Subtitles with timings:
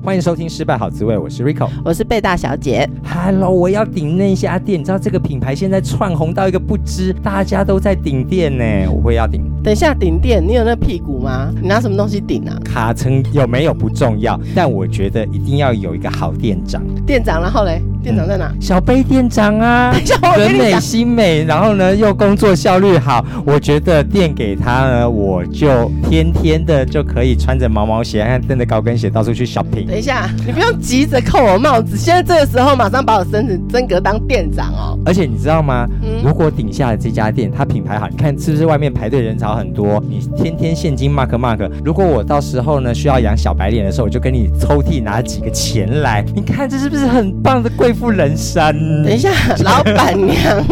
[0.00, 2.88] 欢迎收听《失败好滋味》，我是 Rico，我是贝大小姐。
[3.04, 8.64] Hello，我要顶那家店，你知道这个品牌现在窜红到一个不知，大家都在顶店呢。
[8.90, 9.51] 我会要顶。
[9.62, 11.52] 等一下顶店，你有那屁股吗？
[11.60, 12.58] 你拿什么东西顶啊？
[12.64, 16.82] 卡层有没有不重要，但我觉得一定要有一个好店长。
[17.06, 18.50] 店长，然后嘞，店长在哪？
[18.52, 19.94] 嗯、小贝店长啊，
[20.36, 29.86] 人美心美，然后呢又工作效率好，我觉得店给他呢，我就天天的就可以穿着毛毛鞋，还蹬着高跟鞋到处去 shopping。
[29.86, 34.98] 等一下，你不用急着扣我帽子，现在这个时候马上把我升成真格当店长哦。
[35.06, 35.86] 而且你知道吗？
[36.02, 40.02] 嗯、如果顶下了这家店，它品牌好，你看是不是外面排队人潮很多？
[40.08, 41.70] 你天天现金 mark mark。
[41.84, 46.24] 如果我到时候呢需要养小白脸的时候，我就跟你抽屉拿几个钱来。
[46.34, 49.02] 你看这是不是很棒的贵妇人生？
[49.02, 49.30] 等一下，
[49.64, 50.64] 老板娘，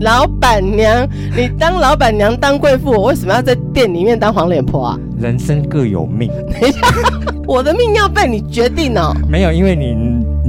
[0.00, 4.98] 老板娘，你当老板娘当贵妇，我为什么要在店里面当黄脸婆啊？
[5.18, 6.30] 人生各有命。
[6.50, 6.80] 等一下。
[7.46, 9.14] 我的命要被你决定哦。
[9.28, 9.94] 没有，因为你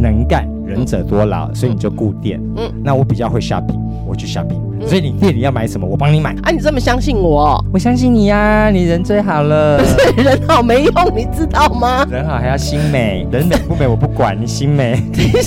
[0.02, 2.41] 能干，仁者多劳，所以你就顾店。
[2.56, 3.78] 嗯，那我比较会 shopping，
[4.16, 4.61] 我去 shopping。
[4.88, 6.31] 所以你店里要买什么，我帮你买。
[6.44, 7.63] 啊，你这么相信我？
[7.73, 9.77] 我相信你呀，你人最好了。
[9.77, 9.83] 不
[10.22, 12.05] 是人好没用，你知道吗？
[12.09, 15.02] 人好还要心美，人美不美我不管，你心美。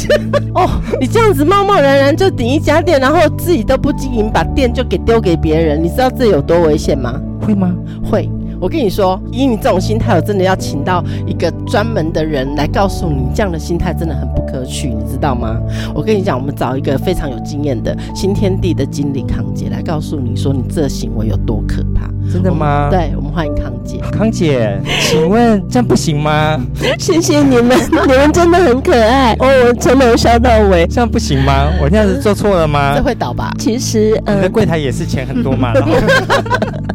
[0.54, 0.68] 哦，
[1.00, 7.14] 你这样子贸贸然然就顶一家店，然后自己都不经营，把店就给丢给别人，你知道这有多危险吗？
[7.40, 7.72] 会吗？
[8.04, 8.28] 会。
[8.60, 15.60] 我跟你说，以你这种心态，我真的要请到一个专门的人来告诉你，这样的心态真的很不可取，你知道吗？
[15.94, 22.10] 我跟你讲，我们找一个非常有经验的新天地的经理康姐来告诉你说，你这行为有多可怕。
[22.32, 22.88] 真的吗？
[22.90, 23.98] 对，我们欢迎康姐。
[24.12, 26.60] 康姐，请问这样不行吗？
[26.98, 30.86] 谢谢你们， 你们真的很可爱哦，我从头笑到尾。
[30.86, 31.68] 这样不行吗？
[31.82, 32.94] 我这样子做错了吗？
[32.96, 33.52] 这会倒吧？
[33.58, 35.72] 其实，呃，你的柜台也是钱很多嘛。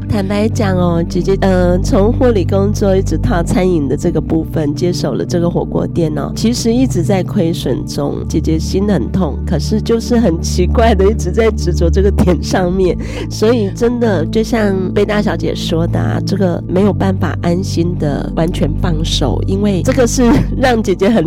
[0.10, 12.96] 坦白讲哦，姐姐，呃，从护理工作一直到餐饮的这个部分，接手了这个火锅店哦，其实一直在亏损中，姐姐心很痛，可是就是很奇怪的，一直在执着这个点上面，
[13.28, 21.26] 所以真的就像被大小姐说的啊，这个没有办法安心的完全放手，因为这个是让姐姐很，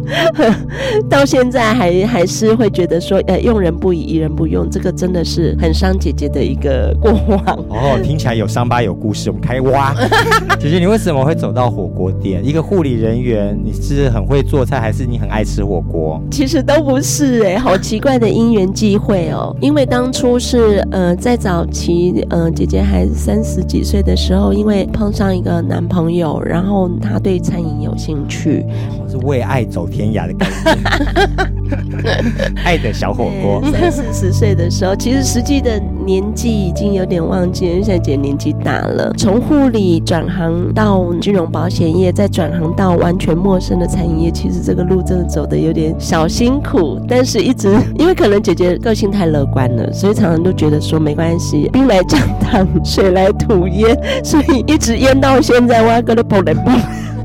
[1.08, 7.40] 到现在还还是会觉得说，呃，用人不疑，疑人不用，这个真的是很伤姐姐的一个过往。
[7.70, 7.98] 哦。
[8.04, 9.94] 听起来有伤疤有故事，我们开挖。
[10.60, 12.46] 姐姐，你为什么会走到火锅店？
[12.46, 16.20] 一个护理人员，你是很会做菜，还是你很爱吃火锅？
[16.30, 19.56] 其实都不是哎、欸，好奇怪的因缘际会哦。
[19.60, 28.64] 因为当初是呃在早期，呃姐姐还三十几岁的时候，因为碰上一个男朋友，然后他对餐饮有兴趣，
[29.02, 31.85] 我是为爱走天涯的感觉。
[32.64, 33.62] 爱的小火锅。
[33.72, 39.12] 三四十岁的时候，其实实际的年纪已经有点忘记了，现在姐年纪大了。
[39.16, 47.00] 从护理转行到金融保险业，再转行到完全陌生的餐饮业，其实这个路真的走的有点小辛苦。
[47.08, 47.68] 但是一直
[47.98, 56.72] 因为可能姐姐个性太乐观了，所以常常都觉得说没关系，兵来将挡，水来土掩，所以一直淹到现在，我要跟他跑来跑。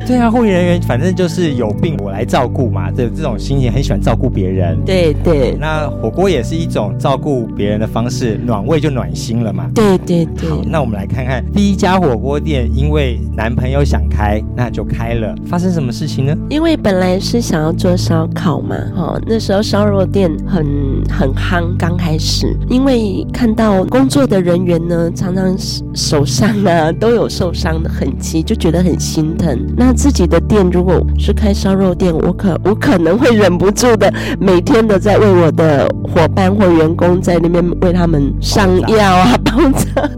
[0.05, 4.77] 对啊，护理人员反正就是有病我来照顾嘛，这这种心情很喜欢照顾别人。
[4.85, 9.69] 对对，那火锅也是一种照顾别人的方式，暖胃就暖心了嘛。
[9.73, 10.49] 对对对。
[10.49, 15.33] 好，那我们来看看第一家火锅店，因为男朋友想开，那就开了。
[15.45, 16.35] 发生什么事情呢？
[16.49, 20.65] 因为本来是想要做烧烤嘛，哈、哦，那时候烧肉店很
[21.09, 25.55] 很夯，刚开始，因为看到工作的人员呢，常常
[25.93, 29.57] 手上啊都有受伤的痕迹，就觉得很心疼。
[29.77, 40.09] 那自己的店如果是开烧肉店，我可我可能会忍不住的，每天都在为我的伙伴或员工在那边为他们上药啊包扎，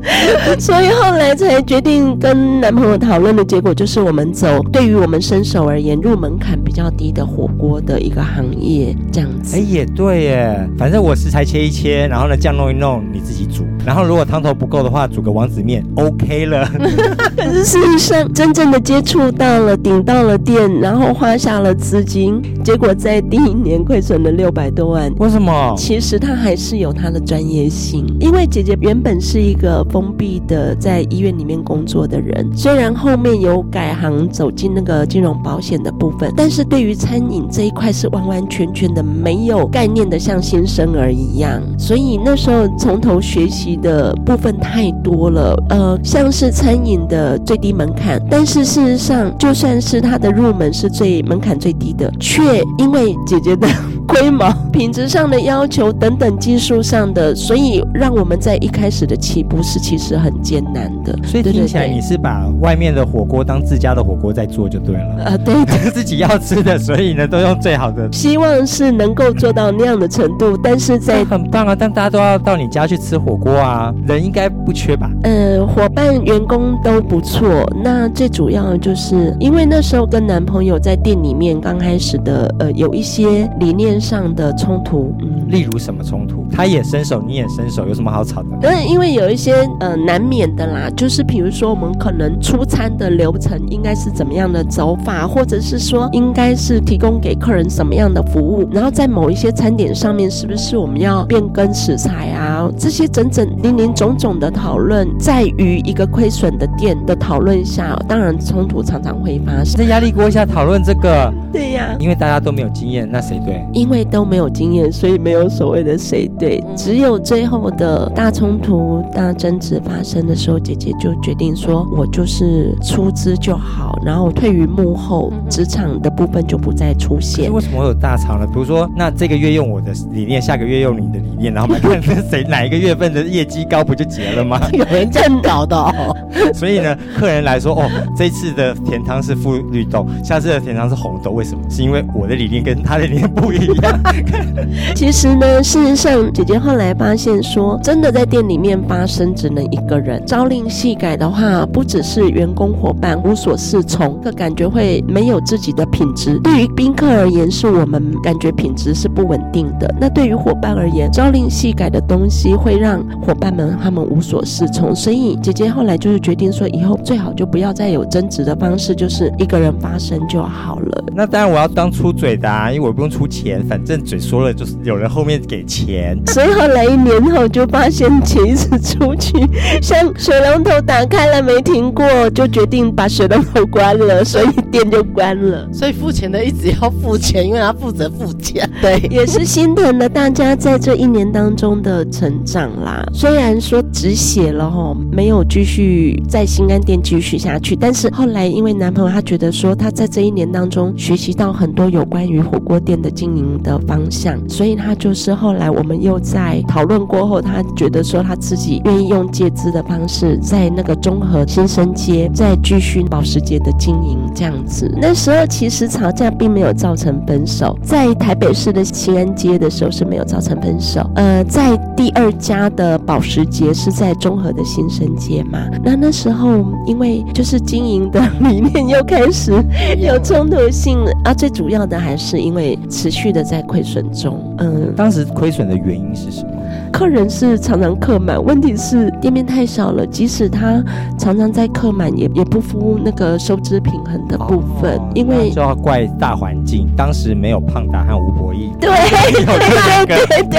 [0.59, 9.55] 所以后来才决定跟男朋友讨论的结果就是，我们走对于我们新手而言入门槛比较低的火锅的一个行业，这样子。
[9.55, 16.69] 哎，也对耶，反正我食材切一切，然后呢酱弄一弄，你自己煮，然后如果汤头不够的话，煮个王子面 OK 了。
[17.35, 19.53] 可是事实上，真正的接触到。
[19.63, 25.13] 了，顶到了店，然后花下了资金，结果在第一年亏损了六百多万。
[25.19, 25.73] 为什么？
[25.77, 41.61] 其实他还是有他的专业性，因为姐姐原本是一个封闭的在医院里面工作的人，虽然后面有改行走进那个金融保险的部分，但是对于餐饮这一块是完完全全的没有概念的，像新生儿一样。
[41.77, 53.67] 所以那时候从头学习的部分太多了，呃，像是餐饮的最低门槛，但是事实上，就算是它的入门是最门槛最低的，却因为姐姐的
[54.07, 61.17] 规模、品质上的要求等等技术上的，所以让我们在一开始的起步是其实很艰难的。
[61.23, 65.23] 所以听起来你是把外面的火锅当自家的火锅在做就对了。
[65.25, 65.53] 呃，对，
[65.91, 68.11] 自己要吃的，所以呢都用最好的。
[68.11, 71.75] 希望是能够做到那样的程度，但是在 很棒啊！
[71.77, 73.62] 但大家都要到你家去吃火锅啊，
[74.07, 75.09] 人应该不缺吧？
[75.23, 77.47] 呃，伙伴员工都不错。
[77.83, 85.13] 那最主要的就是因为那时候跟男朋友在店里面刚开始的呃有一些理念上的冲突。
[85.19, 86.45] 嗯，例如什么冲突？
[86.51, 88.49] 他也伸手，你也伸手，有什么好吵的？
[88.61, 102.69] 嗯，因为有一些呃难免的啦，就是比如说我们可能出餐的流程应该是怎么样的走法，或者是说应该是提供给客人什么样的服务，然后在某一些餐点上面是不是我们要变更食材啊？
[102.77, 109.77] 这些整整林林总总的讨论，在于一个亏损的店的讨论下，当然冲突常常会发生。
[109.77, 113.65] 在压力锅下讨论这个，对呀，因为大家都没有经验，那谁对？
[113.73, 128.45] 因为都没有经验，所以没有所谓的谁对，只有最后的大冲突、大争执发生的时候，姐姐就决定说：“我就是出资就好，然后退于幕后，职场的部分就不再出现。”为什么会有大厂呢？
[128.47, 134.59] 比如说，那这个月用我的理念，下个月用你的理念，然后我们看 谁哪一个月份的业绩高，不就结了吗？
[134.73, 136.15] 有人这样搞的哦。
[136.53, 141.61] 所以呢，客人来说：“哦，这次的甜汤是富绿豆，下次的甜汤是红豆，为什么？
[141.69, 143.99] 是因为我的理念跟他的理念不一样。
[144.95, 156.39] ”其实呢，事实上，姐姐后来发现说，真的在店里面发生只能一个人，朝令夕改的话，不只是员工伙伴无所适从，这感觉会没有自己的品质。
[156.43, 159.93] 对于宾客而言，是我们感觉品质是不稳定的。
[159.99, 164.95] 那对于伙伴而言，朝令夕改的东西会让伙伴们他们无所适从。
[164.95, 171.03] 所以姐姐后来就是决定说，以后最好就不要再有争执的方式，就是一个人发声就好了。
[171.15, 176.17] 那当然我要当出嘴的啊，因为我不用出钱，反正嘴说了就是有人后面给钱。
[176.27, 179.33] 所以后来一年后就发现钱一直出去，
[179.81, 185.67] 像水龙头打开了没停过，就决定把水龙头关了，所以店就关了。
[185.71, 188.69] 所以付钱的一直要付钱，因为他负责付钱。
[188.81, 193.03] 对，也是心疼了大家在这一年当中的成长啦。
[193.23, 214.93] 虽然说止血了齁，没有继续在新安店继续下去，但是后来因为男朋友他觉得说他在这一年当中学习到很多有关于火锅店的经营的方向，所以他就是后来我们又在讨论过后，他觉得说他自己愿意用借资的方式，在那个中和新生街再继续保时捷的经营这样子。
[215.01, 221.09] 那时候其实吵架并没有造成分手，在台北市的新安街的时候是没有造成分手。
[221.15, 225.59] 呃，在第二家的保时捷是在中和的新生街嘛。
[225.83, 229.53] 那那时候因为就是经营的理念又开始
[229.97, 234.39] 有冲突性啊，最主要的还是因为持续的在亏损中。
[234.59, 236.49] 嗯，当时亏损的原因是什么？
[236.91, 240.83] 客人是常常客满，问题是店面太少了，即使他
[241.17, 248.89] 常常在客满，也也不符那个收支平衡的部分，哦、因为就要怪大环境，当时没有胖达和吴博义， 对，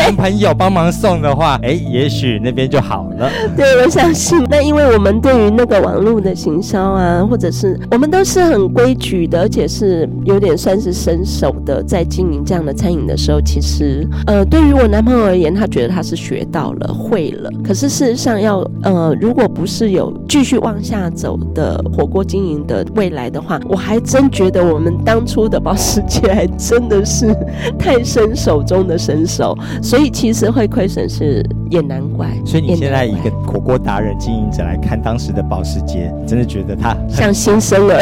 [0.07, 3.31] 有朋友帮忙送的话，哎，也许那边就好了。
[3.57, 4.45] 对，我相信。
[4.51, 16.15] 那因为我们对于那个网络的行销啊，或者是我们都是很规矩的，而且是有点算是生手的，在经营这样的餐饮的时候，其实呃，对于我男朋友而言，他觉得他是。
[16.25, 17.51] 学到了，会了。
[17.63, 27.37] 可是事实上要，呃，如果不是有继续往下走的火锅经营的未来的话，我还真觉得我们当初的保时捷还真的是
[27.79, 32.24] 太伸手中的伸手，所以其实会亏损是也难怪。
[32.45, 38.01] 所以你现在一个火锅达人经营者来看当时的保时捷，真的觉得它像新生儿，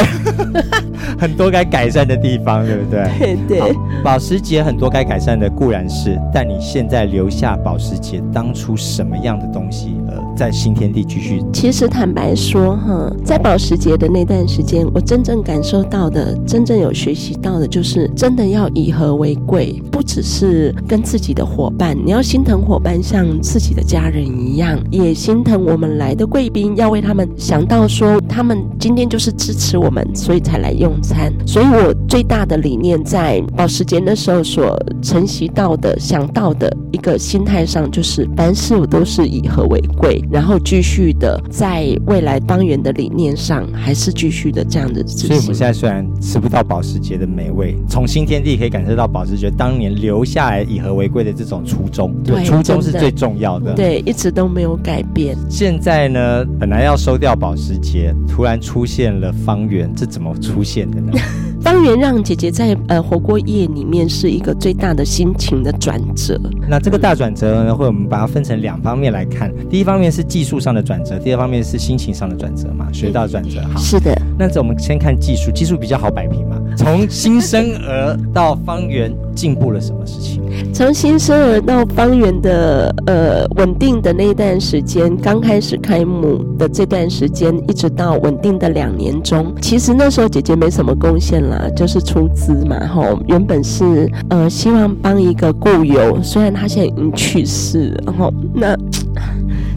[1.17, 3.03] 很多该改善的地方，对不对？
[3.47, 3.75] 对对。
[4.03, 11.41] 保时捷很多该改善的，固然是，但你现在留下保时捷当初什么样的东西，呃，在新天地继续。
[11.53, 31.31] 其实坦白说，哈，在保时捷的那段时间，我真正感受到的，真正有学习到的，就是真的要以和为贵，不只是跟自己的伙伴，你要心疼伙伴像自己的家人一样，也心疼我们来的贵宾，要为他们想到说，他们今天就是支持我们，所以才来用餐。
[31.47, 45.05] 所以我最大的理念在保时捷那时候所承袭到的、想到的一个心态上，就是凡事我都是以和为贵，然后继续的在未来方圆的理念上，还是继续的这样的。
[45.07, 52.13] 所以我们现在虽然吃不到保时捷的美味，从新天地可以感受到保时捷当年留下来以和为贵的这种初衷。
[52.23, 53.73] 对，初衷是最重要的。
[53.73, 55.35] 对，一直都没有改变。
[55.49, 61.11] 现在呢，本来要收掉保时捷，突然出现了方圆，这怎么出现的呢？
[61.61, 66.37] 方圆让姐姐在呃火锅业里面是一个最大的心情的转折。
[66.67, 69.49] 那这个大转折呢，会我们把它分成两方面来看。
[69.69, 73.61] 第一方面是技术上的转折，第二方面是心情上的转折嘛，学到转折。
[73.61, 74.13] 哈，是的。
[74.37, 76.59] 那这我们先看技术，技术比较好摆平嘛。
[76.75, 79.13] 从新生儿到方圆。
[79.35, 80.42] 进步了什么事情？
[80.73, 98.75] 从新生儿到方圆的呃稳定的那一段时间，刚开始开幕的这段时间，一直到稳定的两年中，其实那时候姐姐没什么贡献啦，就是出资嘛，吼，原本是呃希望帮一个故友，虽然他现在已经去世，然后那。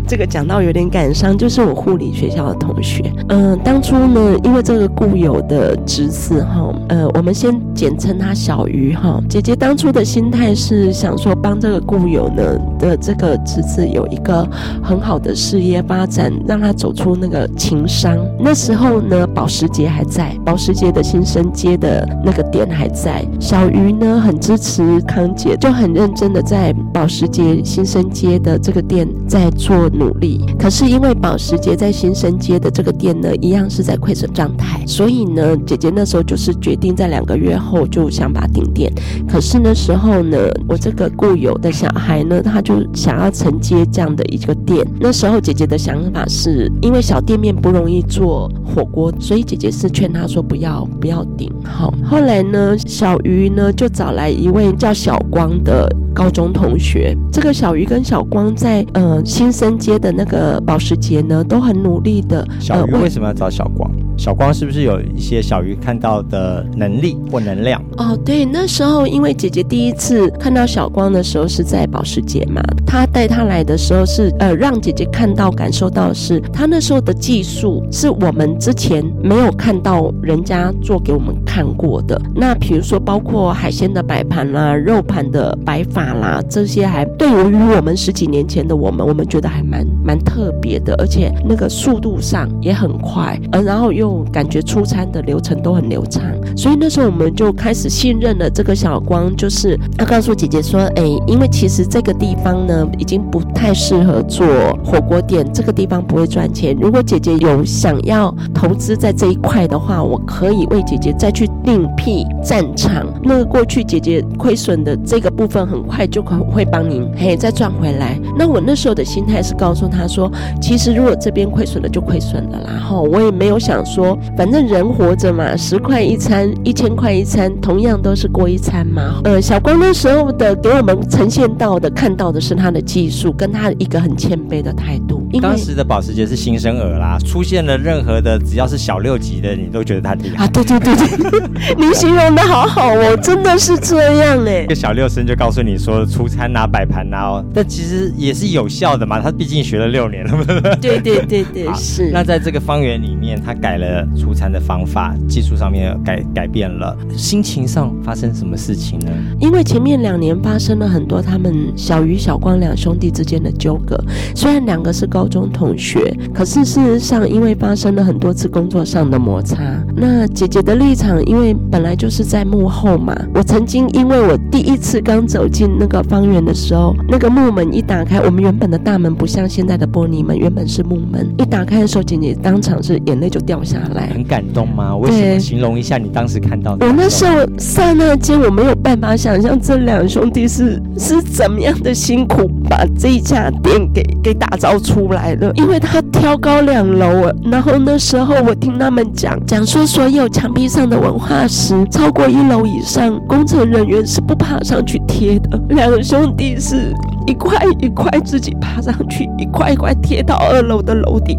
[0.09, 3.13] 这个讲到有点感伤，就是我护理学校的同学。
[3.29, 9.21] 嗯、当初呢，因为这个故友的侄子哈，呃，我们先简称他小鱼哈。
[9.29, 12.43] 姐姐当初的心态是是想说，帮这个故友呢
[12.79, 14.47] 的这个侄子有一个
[14.83, 18.19] 很好的事业发展，让他走出那个情伤。
[18.39, 23.27] 那时候呢，保时捷还在，保时捷的新生街的那个店还在。
[23.41, 29.87] 小鱼呢很支持康姐，就很认真的在保时捷新生街的这个店在做。
[29.97, 38.93] 努力，可是因为保时捷在新生街的这个店呢，一样是在亏损状态，所以呢，姐姐那时候就是决定在两个月后就想把顶店。
[39.29, 40.37] 可是那时候呢，
[40.69, 44.87] 我这个固有的小孩呢，他就想要承接这样的一个店。
[45.01, 51.53] 那时候姐姐的想法是，因为小店面不容易做火锅，所以姐姐是劝他说不要不要顶。
[51.65, 57.17] 好，后来呢，小鱼呢就找来一位叫小光的高中同学。
[57.33, 62.47] 这个小鱼跟小光在呃新生街的那个保时捷呢，都很努力的。
[62.59, 63.91] 小鱼为什么要找小光？
[64.19, 67.83] 小光是不是有一些小鱼看到的能力或能量？
[67.99, 82.17] 哦，对，那时候因为姐姐第一次看到小光的时候是在保时捷嘛，他带他来的时候是呃让姐姐看到感受到是他那时候的技术是我们之前没有看到人家做给我们看过的。
[82.33, 94.25] 那比如说包括海鲜的摆盘啦、肉盘的摆法啦，这些还对于我们十几年前的我们，我们觉得还蛮蛮特别的，而且那个速度上也很快，呃，然后又。
[94.33, 96.23] 感觉出餐的流程都很流畅，
[96.55, 104.47] 所以那时候我们就开始信任了这个小光，就是他告诉姐姐说：“哎，因为其实这个地方呢，已经不太适合做
[104.85, 106.77] 火锅店，这个地方不会赚钱。
[106.79, 113.07] 如果姐姐有想要投资在这一块的话，我可以为姐姐再去另辟战场。
[113.23, 118.21] 那个过去姐姐亏损的这个部分，很快就可会帮您嘿再赚回来。
[118.39, 129.21] 那我那时候的心态是告诉她说，其实如果这边亏损了就亏损了，然后我也没有想。”说，反正人活着嘛，十块一餐，一千块一餐，同样都是过一餐嘛。
[129.23, 135.26] 呃，小光那时候的给我们呈现到的、看到的是他的技术，跟他一个很谦卑的态度。
[135.41, 140.49] 当时的保时捷是新生儿啦，出现了任何的只要是小六级的，你都觉得他厉害啊！
[140.49, 144.63] 对对对对， 您形容的好好哦，真的是这样哎。
[144.63, 150.77] 一个小六生就告诉你说出餐拿摆盘拿哦，但其实也是有效的嘛，他毕竟学了六年了。
[150.81, 152.11] 对对对对， 是。
[152.13, 154.07] 那在这个方圆里面，他改了。
[154.17, 159.11] 出餐的方法，技术上面改改变了，心情上发生什么事情呢？
[159.39, 163.97] 因为前面两年发生了很多他们小鱼小光两兄弟之间的纠葛，
[164.35, 169.57] 虽然两个是高中同学，可是事实上因为发生了很多次工作上的摩擦。
[169.97, 184.09] 那姐姐的立场，因为本来就是在幕后嘛，我曾经因为我第一次刚走进那个方圆的时候，那个木门一打开，我们原本的大门不像现在的玻璃门，原本是木门，一打开的时候，姐姐当场是眼泪就掉下来。
[184.13, 184.95] 很感动吗？
[184.99, 185.41] 为什么？
[185.41, 186.85] 形容一下你当时看到的。
[186.85, 195.53] 我那时候刹那间，我没有办法想象这两兄弟是是怎么样的辛苦把这一家店给给打造出来的。
[195.55, 205.61] 因为他挑高两楼，然后那时候我听他们讲讲说，所有墙壁上的文化石超过一楼以上，工程人员是不爬上去贴的。
[205.71, 206.93] 两个兄弟是
[207.27, 211.39] 一块一块自己爬上去，一块一块贴到二楼的楼顶。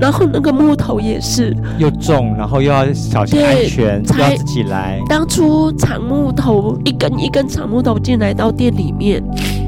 [0.00, 5.00] 然后那个木头也是又重，然后又要小心安全，对要自己来。
[5.08, 9.22] 当初长木头一根一根长木头进来到店里面，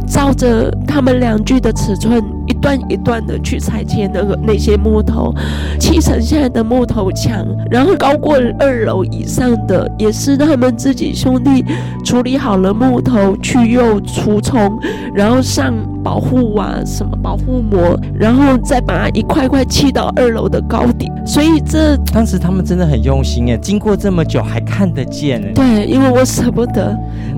[0.06, 5.34] 照着他们两具的尺寸，一段一段的去裁切那个那些木头，
[5.78, 7.44] 砌成现在的木头墙。
[7.70, 11.64] 然后高过二楼以上的，也是他们自己兄弟
[12.04, 14.78] 处理好了木头，去又除虫，
[15.14, 21.10] 然后上保护啊，什么保护膜，然后再把它一块块砌到二楼的高顶。
[21.26, 25.52] 所以这当时他们真的很用心哎，经过这么久还看得见哎。
[25.54, 26.94] 对，因为我舍不得。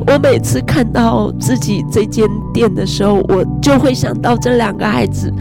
[0.08, 5.32] 我每次看到自己这间店的时候，我就会想到这两个孩子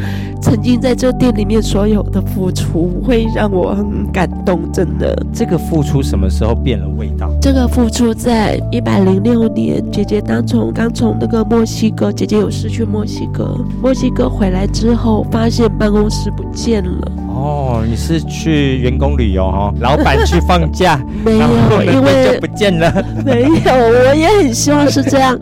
[0.41, 4.59] 曾经在这店里面所有的付出，会让我很感动。
[4.71, 7.29] 真的，这个付出什么时候变了味道？
[7.41, 17.11] 这个付出在一百零六年，姐姐当从刚从那个墨西哥，姐姐有事去墨西哥，墨西哥回来之后，发现办公室不见了。
[17.27, 19.73] 哦，你是去员工旅游哦？
[19.79, 21.47] 老板去放假，没有，
[21.83, 22.91] 因为就不见了。
[23.25, 25.37] 没有，我也很希望是这样，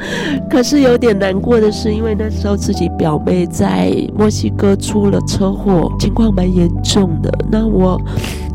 [0.50, 7.32] 可是有点难过的是，因为那时候自己表妹在墨西哥出了车祸，情况蛮严重的。
[7.52, 8.02] 那我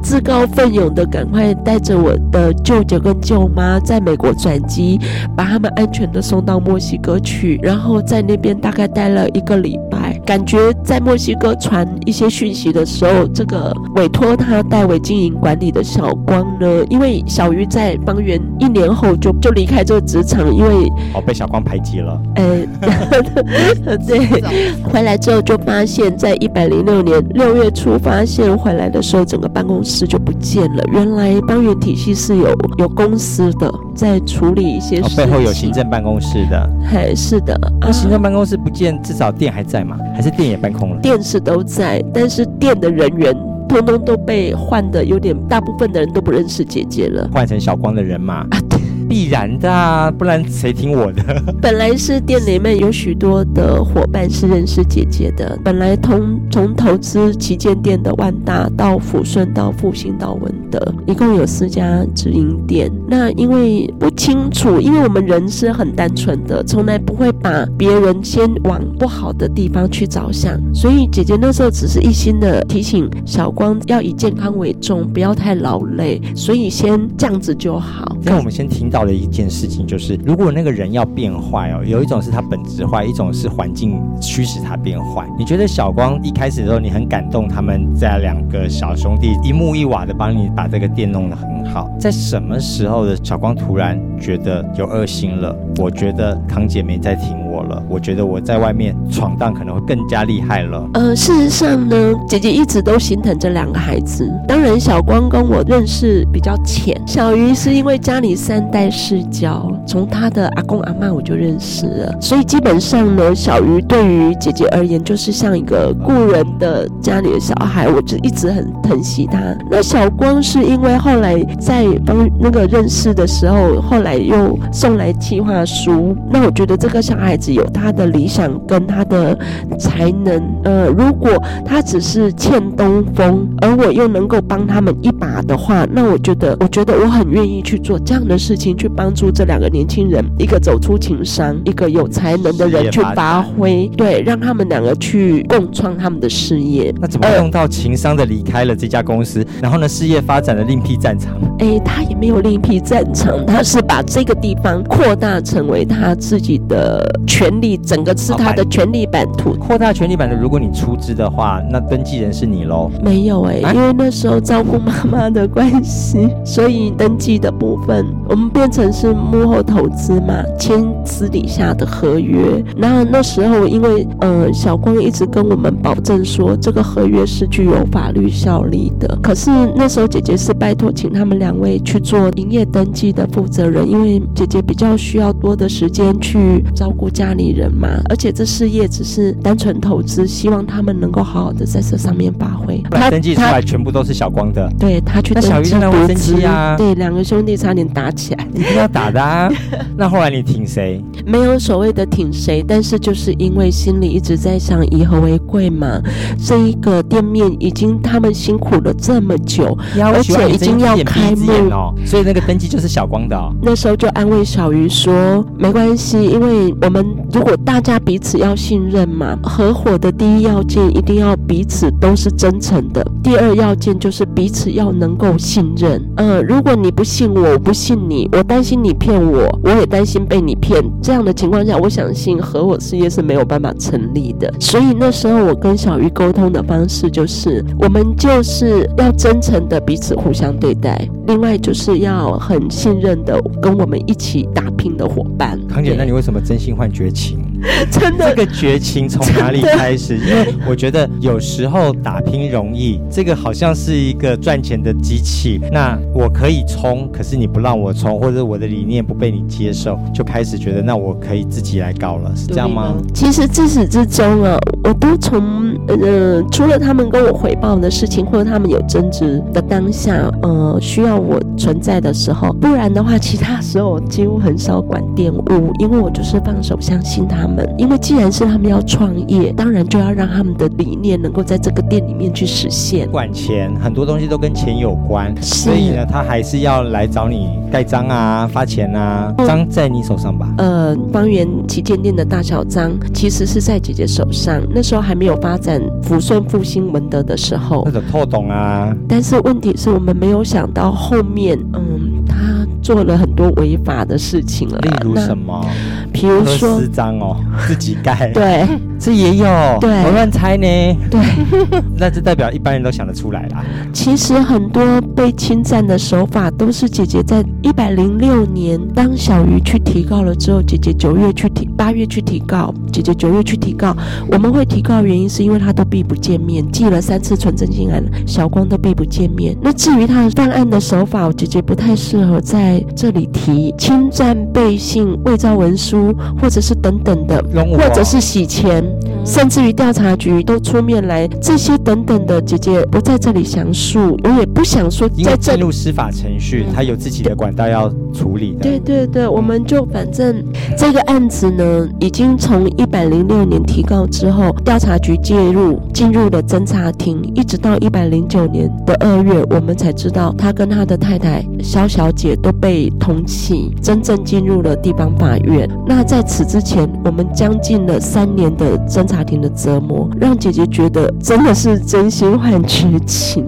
[0.09, 4.99] 自告奋勇的赶快带着我的舅舅跟舅妈在美国转机，
[5.37, 13.29] 把他们安全的送到墨西哥去，然后在那边大概待了一个礼拜，感觉在墨西哥传一些讯息的时候。
[13.35, 22.19] 这个委托他代为经营管理的小光呢，因为小鱼在邦媛一年后就就离开这个职场，因为哦被小光排挤了。
[22.37, 22.65] 呃，
[24.07, 24.43] 对，
[24.83, 30.83] 回来之后就发现，在一百零六年六月初发现回来的时候，整个办公室就不见了。
[30.91, 36.71] 原来邦媛体系是有有公司的在处理一些事情，哦，背后有行政办公室的。
[36.83, 37.55] 还，是的。
[37.81, 39.99] 那行政办公室不见，至少店还在嘛？
[40.15, 41.01] 还是店也搬空了？
[41.01, 43.35] 店是都在，但是店的人员
[43.69, 48.78] 通通都被换的有点，大部分的人都不认识姐姐了，换成小光的人嘛啊，对。
[49.09, 51.23] 必然的啊，不然谁听我的？
[51.63, 55.59] 本来是店里面有许多的伙伴是认识姐姐的。
[55.65, 62.91] 本来从从投资旗舰店的万达到抚顺到复兴到文德，一共有四家直营店。
[63.09, 70.61] 那因为不清楚，因为我们人是很单纯的，从来不会把别人先往不好的地方去着想。
[70.75, 78.15] 所以姐姐那时候只是一心的提醒小光要以健康为重，不要太劳累，所以先这样子就好。
[78.23, 78.98] 那我们先听到。
[78.99, 85.25] 到的一件事情就是，如果那个人要变坏哦，有一种是他本质坏，一种是环境驱使他变坏。
[85.39, 91.89] 你觉得小光一开始的时候，你很感动，他们在两个小兄弟一木一瓦的帮你把这个店弄得很好。
[92.01, 95.57] 在什么时候的小光突然觉得有恶心了？
[95.77, 100.87] 我觉得康姐没在听我了，我觉得我在外面闯荡可能会更加厉害了。
[100.95, 101.97] 呃，事实上呢，
[102.29, 104.29] 姐姐一直都心疼这两个孩子。
[104.47, 108.89] 当然，小光跟我认识比较浅，小鱼是因为家里三代。
[108.99, 119.39] 世交，从他的阿公阿嬷我就认识了，所以基本上呢，小鱼对于姐姐而言就是像一个故人的家里的小孩，我就一直很疼惜他。
[119.71, 129.39] 那小光是因为后来在帮那个认识的时候，后来又送来计划书，那我觉得这个小孩子有他的理想跟他的
[129.79, 131.31] 才能，呃，如果
[131.65, 138.69] 他只是欠东风，而我又能够帮他们一把的话，那我觉得，我觉得我很愿意去做这样的事情。
[138.79, 146.95] 去帮助这两个年轻人，一个走出情商，一个有才能的人去发挥，对，让他们两个去共创他们的事业。
[147.01, 151.33] 那怎么用到情商的离开了这家公司，然后呢，事业发展的另辟战场？
[151.59, 159.55] 哎，他也没有另辟战场，他是把这个地方扩大成为他自己的权利，整个是他的权利版图。
[159.55, 162.91] 扩大权利版图，如果你出资的话，那登记人是你喽？
[163.05, 168.67] 没有哎，因为那时候照顾妈妈的关系， 所以登记的部分我们变。
[168.71, 172.63] 成是幕后投资嘛，签私底下的合约。
[172.77, 179.19] 那那时候，因为呃，小光一直跟我们保证说，这个合约是具有法律效力的。
[179.23, 192.83] 可是那时候，姐姐是拜托请他们两位去做营业登记的负责人，因为姐姐比较需要多的时间去照顾家家里人嘛，而且这事业只是单纯投资，希望他们能够好好的在这上面发挥。
[192.91, 199.51] 他登记出来全部都是小光的，对他去登记，那小鱼当然会生气啊，对，两个兄弟差点打起来，一定要打的啊。
[199.99, 201.05] 那后来你挺谁？
[201.27, 206.01] 没有所谓的挺谁，但是就是因为心里一直在想以和为贵嘛。
[206.43, 213.53] 这一个店面已经他们辛苦了这么久，而且已经要开幕哦，所以那个登记就是小光的哦。
[213.61, 226.03] 那时候就安慰小鱼说，没关系，因为我们如果大家彼此要信任嘛，合伙的第一要件一定要彼此都是真诚的，第二要件就是彼此要能够信任。
[226.17, 234.53] 嗯，如果你不信我，我不信你，我担心你骗我，我也担心被你骗，这样的情况下，我相信合伙事业是没有办法成立的。
[234.61, 245.59] 所以那时候我跟小鱼沟通的方式就是，我们就是要真诚的彼此互相对待，另外就是要很信任的跟我们一起打拼的伙伴。
[245.69, 247.48] 康姐，那你为什么真心换绝情？
[247.91, 250.17] 真的，这个绝情从哪里开始？
[250.17, 255.61] 因为我觉得有时候打拼容易，这个好像是一个赚钱的机器。
[255.73, 262.95] 那我可以冲，可是你不让我冲，或者我的理念不被你接受，就开始觉得那我可以自己来搞了，是这样吗？
[263.15, 265.43] 其实自始至终啊，我都从
[265.89, 277.69] 呃，除了他们跟我回报的事情，或者他们有争执的当下，呃，需要我存在的时候，不然的话，其他时候我几乎很少管电务，因为我就是放手相信他们。
[277.79, 283.09] 因为既然是他们要创业，当然就要让他们的理念能够在这个店里面去实现。
[283.11, 289.35] 管钱，很多东西都跟钱有关，所以呢，他还是要来找你盖章啊、发钱啊。
[289.39, 290.49] 章在你手上吧？
[290.59, 294.61] 呃，方圆旗舰店的大小章其实是在姐姐手上。
[294.75, 298.95] 那时候还没有发展福顺、复兴、文德的时候，那种透懂啊。
[299.09, 304.79] 但是问题是我们没有想到后面，嗯，他做了很多违法的事情了。
[304.81, 305.65] 例如什么？
[306.13, 307.37] 比如说私章哦。
[307.67, 308.67] 自己盖，对，
[308.99, 309.47] 这也有，
[309.81, 310.67] 对，我乱猜呢，
[311.11, 311.21] 对，
[311.97, 313.65] 那这代表一般人都想得出来啦。
[313.93, 323.97] 其实很多被侵占的手法，都是姐姐在一百零六年，当小鱼去提告了之后，姐姐九月去提，八月去提告，姐姐九月去提告。
[324.31, 329.57] 我们会提告的原因是因为他都避不见面，寄了三次纯真信函，小光都避不见面。
[329.63, 337.39] 那至于他犯案的手法，姐姐不太适合在这里提，侵占背信、伪造文书，或者是等等的。
[337.79, 338.83] 或者是洗钱，
[339.25, 345.53] 甚至于调查局都出面来，这些等等的，姐姐不在这里详述，我也不想说在这。
[345.53, 348.61] 进入司法程序，他有自己的管道要处理的。
[348.61, 350.43] 对对对，我们就反正
[350.77, 365.69] 这个案子呢，已经从一百零六年提告之后，调查局介入，进入了侦查庭，一直到一百零九年的二月，我们才知道他跟他的太太肖小姐都被通缉，真正进入了地方法院。
[365.87, 367.18] 那在此之前，我们。
[367.19, 373.45] 我们将近了三年的侦查庭的折磨，让姐姐觉得真的是真心换绝情。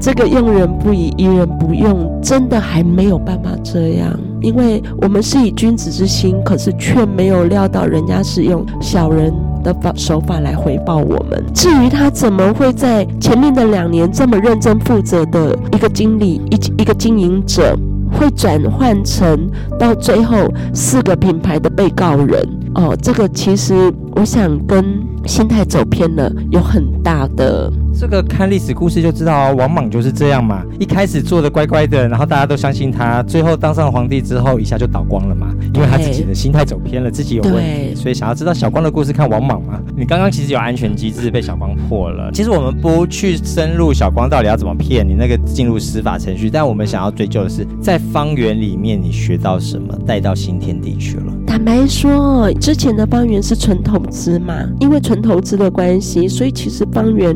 [0.00, 4.12] 这个用人不疑，疑人不用，真的还没有办法这样。
[4.40, 11.44] 因为我们是以君子之心，可是却没有料到人家是用小人的法手法来回报我们。
[11.54, 17.78] 至于他怎么会在前面的两年这么认真负责的一个经理，一一个经营者，
[18.12, 22.48] 会转换成到最后四个品牌的被告人？
[22.74, 24.84] 哦，这个其实我想跟
[25.24, 27.72] 心态走偏了有很大的。
[27.98, 39.80] 这个看历史故事就知道哦，王莽就是这样嘛，一开始做的乖乖的，然后大家都相信他，最后当上皇帝之后，一下就倒光了嘛，因为他自己的心态走偏了，自己有问题，所以想要知道小光的故事，看王莽嘛。
[39.96, 51.32] 你刚刚其实有安全机制被小光破了，其实我们不去深入小光到底要怎么骗你那个进入司法程序，但我们想要追究的是，在方圆里面你学到什么，带到新天地去了。
[51.46, 57.34] 坦白说，之前的方圆是纯投资嘛，因为纯投资的关系，所以其实方圆。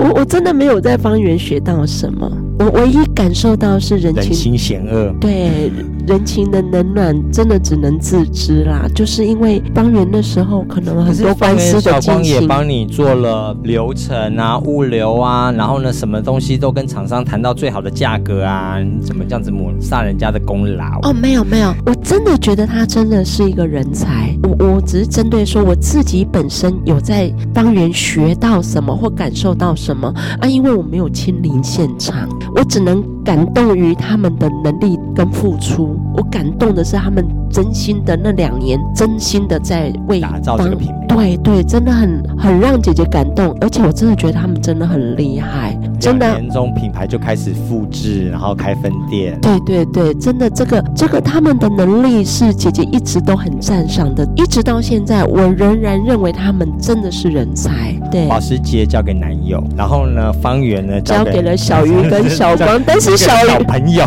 [0.00, 2.26] 我我真的没有在方圆学到什么，
[2.58, 5.70] 我唯一感受到是人情险恶，对
[6.08, 8.86] 人情的冷暖，真的只能自知啦。
[8.94, 20.98] 就是因为方圆那时候可能很多官司的小光也帮你做了流程啊、物流啊，然后呢，什么东西都跟厂商谈到最好的价格啊，你怎么这样子抹杀人家的功劳？
[21.02, 24.34] 哦，没有没有，我真的觉得他真的是一个人才。
[24.44, 29.89] 我我只是针对说我自己本身有在方圆学到什么或感受到什么。
[29.90, 30.46] 什么啊？
[30.46, 33.02] 因为我没有亲临现场，我只能。
[33.22, 41.06] 感动于他们的能力跟付出，我感动的是他们真心的那两年，真心的在为打造这个品牌。
[41.06, 46.26] 对对，真的很很让姐姐感动，而且我真的觉得他们真的很厉害，真的。
[46.26, 49.38] 两年中品牌就开始复制，然后开分店。
[49.42, 57.92] 对对对，真的这个这个他们的能力是姐姐一直都很赞赏的，一直到现在，我仍然认为他们真的是人才。
[58.10, 63.32] 对，保时捷交给男友，然后呢，方圆呢交给，了小鱼跟 小光，但是小
[63.66, 64.04] 朋友。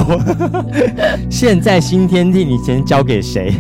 [1.32, 3.52] 现在新天地，你先交给谁？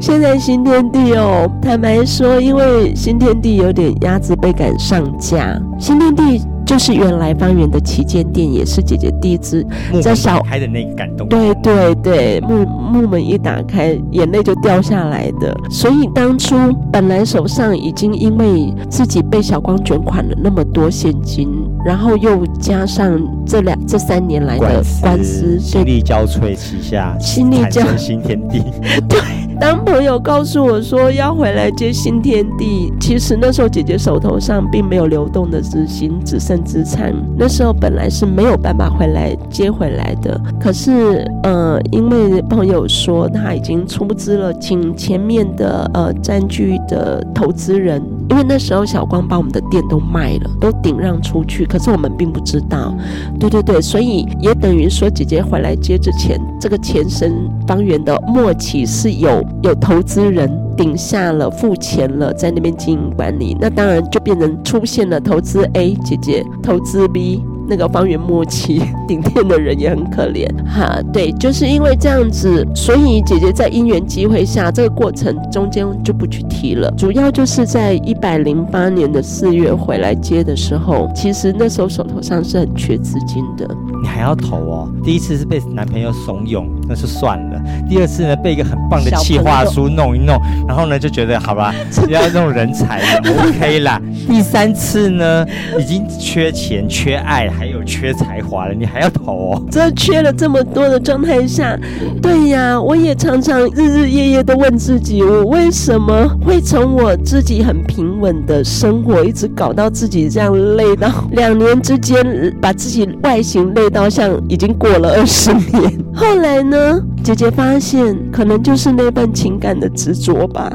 [0.00, 6.40] 现在新天地哦，坦白说，因为新天地有点鸭子被赶上架，新天地。
[6.66, 9.64] 就是原来方圆的旗舰店，也是姐姐第一次
[10.02, 11.28] 在小开的那个感动。
[11.28, 15.54] 对对对，木木门一打开，眼泪就掉下来的。
[15.70, 16.56] 所以当初
[16.92, 21.48] 本来手上已经因为自己被小光卷款了那么多现金，
[21.84, 28.62] 然后又加上这两这三年来的官司，心力交瘁之下，心力交新天地。
[29.08, 29.18] 对。
[29.60, 37.14] 当朋友告诉我说要回来接新天地，其实那时候姐姐手头上并没有流动的资金，只剩资产。
[37.38, 40.40] 那时候本来是没有办法回来接回来的。
[40.60, 52.92] 可是，呃，因为朋友说他已经出资了，请前面的呃占据的投资人，因为那时候小光把我们的店都卖了，都顶让出去，可是我们并不知道。
[53.38, 57.32] 对对对，所以也等于说姐姐回来接之前，这个前身
[57.66, 59.43] 方圆的末期是有。
[59.62, 67.42] 有投资人顶下了，付钱了，在那边经营管理，那当然就变成出现了投资 A 姐姐，投资 B。
[67.68, 76.90] 那个方圆末期 顶天的人也很可怜哈，对，就是因为这样子，所以姐姐在因缘机会下，这个过程中间就不去提了。
[76.96, 83.68] 主要就是在一百零八年的四月回来接的时候，其实那时候手头上是很缺资金的。
[84.02, 84.92] 你还要投哦？
[85.02, 87.62] 第一次是被男朋友怂恿，那是算了。
[87.88, 91.74] 第二次呢，被一个很棒的企划书弄一弄，然后呢就觉得好吧，
[92.08, 93.06] 要弄人才了
[93.48, 94.00] ，OK 啦。
[94.26, 95.46] 第三次呢，
[95.78, 97.44] 已经缺钱缺爱。
[97.48, 99.62] 还有缺才华了，你还要投哦？
[99.70, 101.78] 这缺了这么多的状态下，
[102.20, 112.24] 对呀，我也常常日日夜夜都问自己，我为什么会从我自己很平稳的生活，一直搞到自己这样累到两年之间，
[112.60, 115.98] 把自己外形累到像已经过了二十年。
[116.14, 120.72] 后来呢，姐姐发现，可能就是那份情感的执着吧。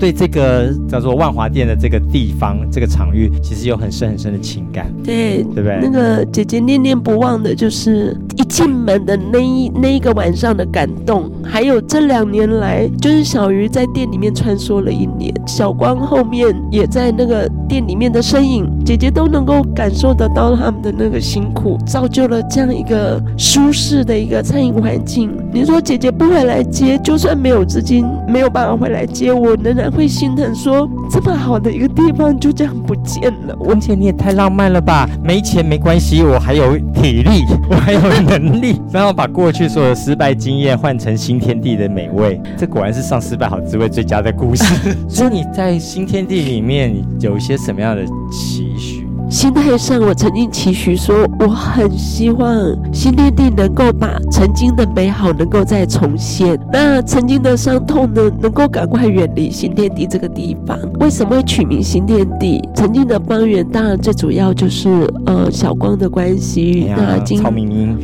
[0.00, 5.78] 对这个叫做万华店的这个地方，这个场域，其实有很深很深的情感，对，对不对？
[5.82, 25.30] 那个姐姐念念不忘的就是一进门的那一那一个晚上的感动，还有这两年来，就是小鱼在店里面穿梭了一年，小光后面也在那个店里面的身影，姐姐都能够感受得到他们的那个辛苦，造就了这样一个舒适的一个餐饮环境。
[25.52, 29.89] 你说姐姐不回来接，就算没有资金，没有办法回来接，我仍然。
[29.90, 33.56] 会心疼说，这么好的一个地方就这样不见了。
[33.60, 35.08] 文姐，你也太浪漫了吧！
[35.22, 42.40] 没钱没关系，我还有体力， 我还有能力，然后把过去所有的失败经验换成新天地的美味。
[42.56, 44.64] 这果然是上失败好滋味最佳的故事。
[45.08, 48.99] 所以你在新天地里面有一些什么样的期许？
[49.30, 52.52] 心态上，我曾经期许说，我很希望
[52.92, 60.76] 新天地能够把曾经的美好能够再重现，那曾经的伤痛呢，能够赶快远离新天地这个地方。
[60.98, 62.60] 为什么会取名新天地？
[62.74, 64.90] 曾经的方圆，当然最主要就是
[65.26, 66.90] 呃小光的关系。
[66.96, 67.40] 那今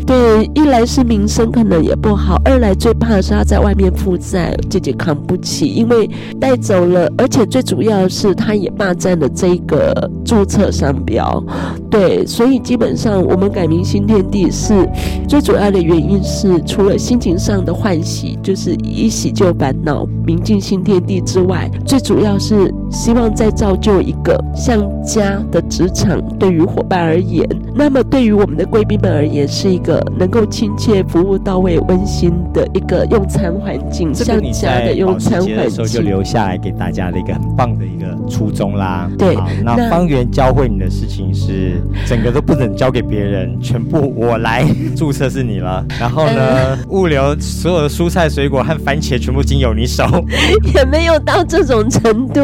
[0.07, 6.09] 对，一来是名声可能也不好，二来最怕的是他在外面负债，姐姐扛不起，因为
[6.39, 11.16] 带走了，而且最主要的是他也霸占了这个注册商标。
[11.91, 14.89] 对，所以基本上我们改名新天地是
[15.29, 35.57] 最主要的原因是，除了心情上的欢喜，就是一洗旧烦恼，明镜新天地之外，最主要是希望再造就一个像家的职场，对于伙伴而言，那么对于我们的贵宾们而言，是一个能够亲切、服务到位、温馨的一个用餐环境，像家的用餐环境。
[35.57, 39.11] 的时候就留下来给大家的一个很棒的一个初衷啦。
[39.19, 44.67] 对，那方圆教会你的事情是整个都不能交给别人，全部我来
[44.97, 45.85] 注册是你了。
[46.01, 50.05] 然后呢，物流所有的蔬菜、水果和番茄全部经由你手，
[50.75, 52.41] 也没有到这种程度。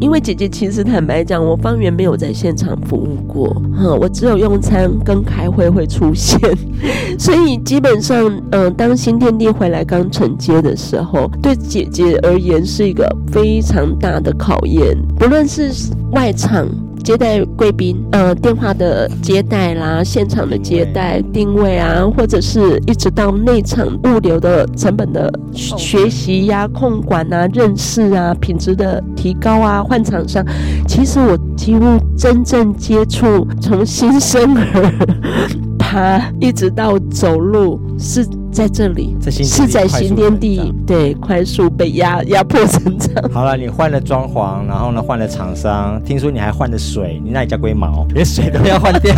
[0.00, 6.38] 因为姐姐其实坦白讲，我方圆没有在现场服务过，哈，我只有用餐跟开会会出现，
[7.18, 15.72] 所以基本上，嗯、呃，当新天地回来刚承接的时候，对姐姐而言是一个非常大的考验，不论是
[16.12, 16.68] 外场。
[17.06, 30.44] 接待贵宾，呃，电话的接待啦，现场的接待定位啊，或者是一直到内场物流的成本的学习呀、啊、控管啊、认识啊、品质的提高啊、换厂商，
[30.88, 34.92] 其实我几乎真正接触从新生儿
[35.78, 38.26] 爬一直到走路是。
[38.56, 43.30] 在这里，在是在新天地，对，快速被压 压迫成长。
[43.30, 49.14] 好了，你换了装潢，然后呢，换了厂商，听说你还换了水，你那里叫龟毛，连水都要换掉，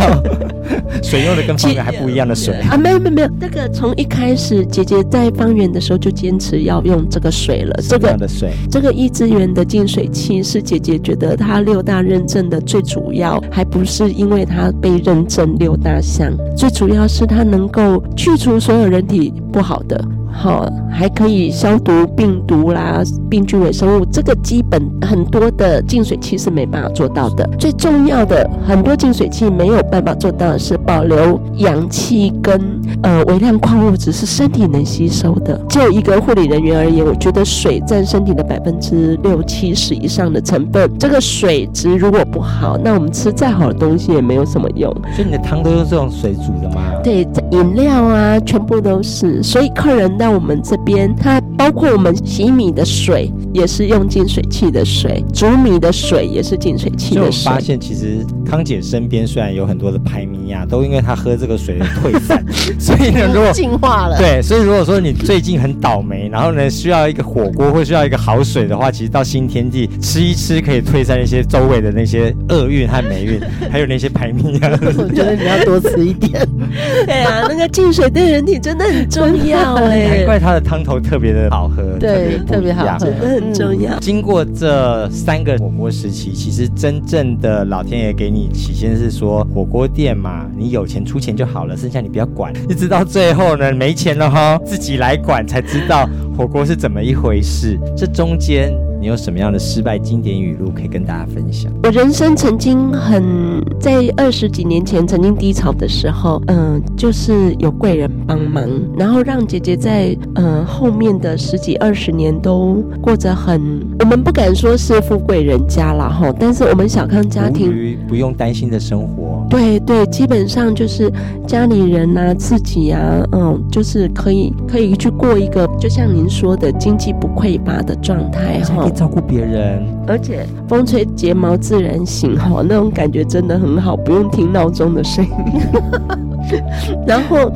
[1.01, 2.75] 水用的跟方圆还不一样的水啊？
[2.75, 7.81] 没有没有没有，那个从一开始姐姐在方圆的时候就坚持要用这个水了。
[7.81, 8.51] 什么样的水？
[8.69, 19.28] 这个一资源的净水器是姐姐觉得它六大认证的最主要，还不是因为它被认证六大项，最主要是它能够去除所有人体。
[19.51, 19.99] 不好的。
[20.31, 27.47] 好，还可以消毒病毒啦、病菌、微生物，这个基本很多的净水器是没办法做到的。
[27.57, 32.61] 最重要的，很多净水器没有办法做到的是保留氧气跟
[33.01, 35.59] 呃微量矿物质，是身体能吸收的。
[35.67, 40.89] 就一个护理人员而言，我觉得水占身体的百分之六七十以上的成分。
[40.97, 44.93] 这个水质如果不好，那我们吃再好的东西也没有什么用。
[45.15, 46.81] 所以你的汤都用这种水煮的吗？
[47.03, 49.41] 对，饮料啊，全部都是。
[49.41, 50.18] 所以客人。
[50.19, 57.45] 在我们这边，它包括我们洗米的水也是用净水器的水，煮米的水也是净水器的水。
[57.45, 62.43] 就发现其实康姐身边虽然有很多的排名呀，都因为他喝这个水退散，
[62.79, 73.39] 所以呢，如果进化了，对，所以如果说你最近很倒霉，然后呢需要一个火锅或需要一个好水的话，其实到新天地吃一吃可以退散一些周围的那些厄运和霉运，
[73.71, 74.69] 还有那些排名啊。
[74.97, 76.47] 我觉得你要多吃一点。
[77.05, 80.17] 对啊，那个净水对人体真的很重要哎。
[80.17, 83.97] 难怪它的汤头特别的好喝，对，特别好喝，真的很重要。
[83.99, 92.53] 经过这三个火锅时期，其实真正的老天爷给你起先是说火锅店嘛，你有钱出钱就好了，剩下你不要管。
[92.69, 97.79] 一直到最后呢，没钱了哈，自己来管才知道火锅是怎么一回事。
[97.95, 98.73] 这中间。
[99.01, 101.71] 你有什么样的失败经典语录可以跟大家分享？
[101.83, 108.61] 我人生曾经很在二十几年前曾经低潮的时候，嗯、呃，就是有贵人帮忙，
[108.97, 121.11] 然后让姐姐在嗯、呃、后面的十几二十年都过着很，我们不敢说是富贵人家了哈，但是我们小康家庭不用担心的生活，对对，基本上就是
[121.47, 128.83] 家里人啊，自己啊，嗯，就是可以可以去过一个就像您说的经济不匮乏的状态哈。
[128.83, 135.31] 可以照顾别人，而且风吹睫毛自然醒，哈，那种感觉真的很好，不用听闹钟的声音。
[137.05, 137.51] 然后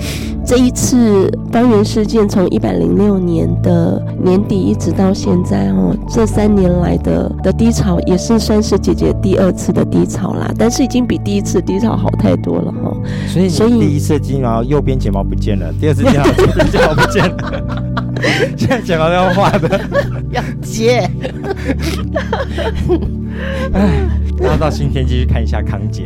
[0.45, 12.93] 这一次方圆事件从一百零六年的年底一直到现在，哦，这三年来的的低潮也是算是姐姐第二次的低潮啦，但是已经比第一次低潮好太多了，哈。
[13.27, 17.83] 所以，所以第一次睫毛右边睫毛不见了，第二次睫毛左边睫毛不见了。
[18.55, 19.81] 现在睫毛都要画的，
[20.31, 21.09] 要接。
[23.73, 24.07] 哎，
[24.39, 26.05] 要到新天继续看一下康姐，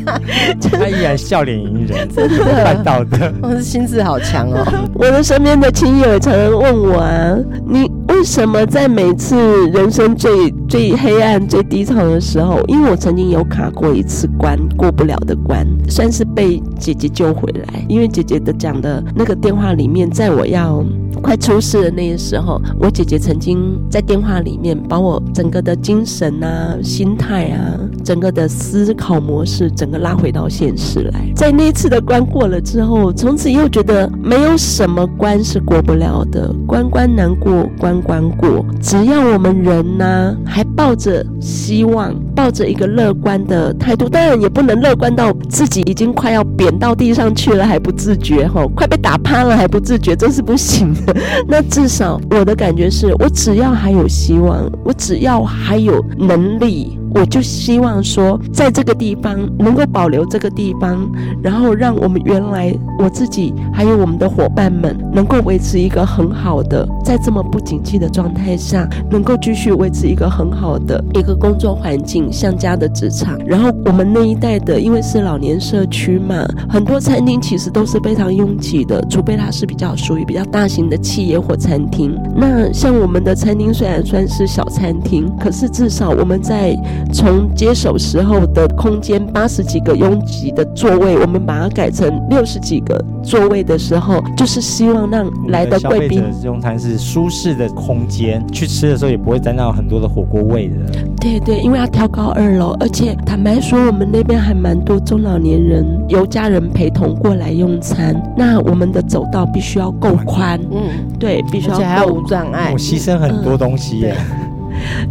[0.60, 3.32] 她依然笑脸迎人，真的办到的。
[3.68, 4.64] 心智好强哦。
[4.96, 9.36] 我的身边的亲友常常问我啊，你为什么在每次
[9.70, 17.86] 人生最最黑暗、最低潮的时候，因为我曾经有卡过一次关，过不了的关，算是被姐姐救回来。
[17.88, 20.84] 因为姐姐的讲的那个电话里面，在我要。
[21.20, 31.28] 快出事的那个时候，我姐姐曾经在电话里面把我整个的精神啊、心态啊、整个的思考模式，整个拉回到现实来。
[31.34, 38.64] 在那次的关过了之后，从此又觉得没有什么关是过不了的，关关难过关关过。
[38.80, 51.14] 只要我们人呢、啊，还抱着希望，抱着一个乐观的态度，当然也不能乐观到自己已经快要扁到地上去了还不自觉，吼， 快被打趴了还不自觉，这是不行的。
[51.46, 56.98] 那至少我的感觉是，我只要还有希望，我只要还有能力。
[57.14, 61.10] 我就希望说，在这个地方能够保留这个地方，
[61.42, 73.38] 然后让我们原来我自己还有我们的伙伴们能够维持一个很好的，在这么不景气的状态下，能够继续维持一个很好的一个工作环境，像家的职场。
[73.46, 82.16] 然后我们那一带的，因为是老年社区嘛，很多餐厅其实都是非常拥挤的，除非它是比较属于比较大型的企业或餐厅。
[82.36, 86.76] 那像我们的餐厅虽然算是小餐厅，可是至少我们在
[87.12, 100.74] 从接手时候的空间八十几个拥挤的座位，我们把它改成六十几个座位的时候，就是希望让来的贵宾用餐是舒适的空间，去吃的时候也不会沾到很多的火锅味的。
[101.20, 114.14] 对对，因为要挑高二楼，而且坦白说，我们那边还蛮多中老年人由家人陪同过来用餐，那我们的走道必须要够宽，嗯，对，必须要够宽，而且还要无障碍，我牺牲很多东西耶。
[114.18, 114.48] 嗯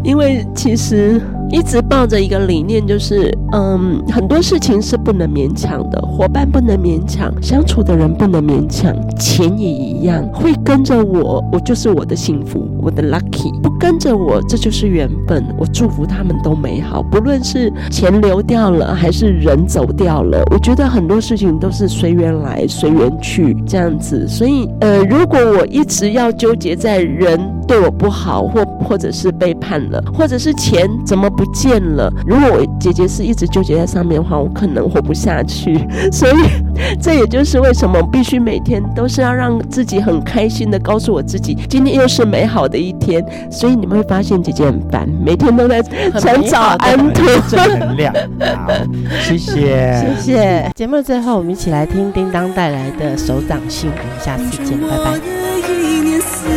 [0.02, 15.44] 因为其实一直抱着一个理念，就是嗯，很多事情是不能勉强的，伙伴不能勉强，相处的人不能勉强，钱也一样，会跟着我，我就是我的幸福，我的 lucky；不跟着我，这就是缘分。
[15.58, 24.28] 我祝福他们都美好，不论是钱流掉了，还是人走掉了，我觉得很多事情都是随缘来，随缘去这样子。
[24.28, 32.12] 所以，呃，如果我一直要纠结在人对我不好，或或者是背叛了，或者是钱怎么不见了？
[32.25, 35.77] 如果我姐姐是一直纠结在上面的话，我可能活不下去。
[36.12, 36.34] 所以，
[37.01, 43.24] 这也就是为什么我必须每天都是要让自己很开心的告诉我自己，今天又是美好的一天。
[43.51, 45.82] 所以你们会发现姐姐很烦，每天都在
[46.20, 48.13] 传早安图，正能量。
[48.55, 48.72] 好，
[49.22, 50.72] 谢谢，谢谢。
[50.76, 53.89] 节目最后，我们一起来听叮当带来的手掌心。
[53.91, 55.37] 我们下次见，拜拜。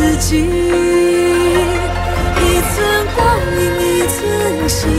[0.01, 0.41] 自己一
[2.73, 2.75] 寸
[3.15, 3.19] 光
[3.55, 4.19] 阴一寸
[4.67, 4.89] 心，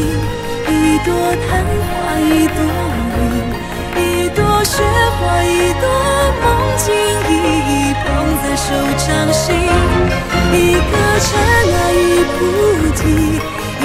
[0.69, 0.71] 一
[1.05, 1.11] 朵
[1.43, 1.51] 昙
[1.91, 1.91] 花
[2.21, 2.57] 一朵
[3.19, 3.21] 云，
[3.99, 4.75] 一朵雪
[5.19, 5.85] 花一朵
[6.41, 6.45] 梦
[6.79, 6.87] 境，
[7.29, 7.31] 一
[7.67, 8.07] 一捧
[8.45, 8.65] 在手
[8.97, 9.45] 掌心，
[10.53, 11.29] 一颗尘
[11.75, 12.39] 埃一菩
[12.95, 13.03] 提，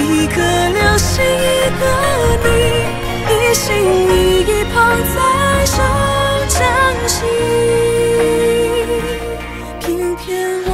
[0.28, 1.82] 颗流星一个
[2.44, 2.46] 你，
[3.34, 3.66] 一心
[4.08, 4.42] 一意
[4.72, 4.76] 捧
[5.16, 5.16] 在
[5.66, 5.76] 手
[6.48, 6.56] 掌
[7.08, 7.16] 心，
[9.80, 10.67] 偏偏。